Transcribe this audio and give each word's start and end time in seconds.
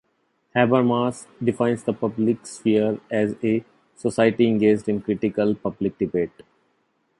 Habermas 0.55 1.27
defines 1.43 1.83
the 1.83 1.93
public 1.93 2.47
sphere 2.47 2.99
as 3.11 3.35
a 3.43 3.63
"society 3.95 4.47
engaged 4.47 4.89
in 4.89 4.99
critical 4.99 5.53
public 5.53 5.95
debate". 5.99 6.31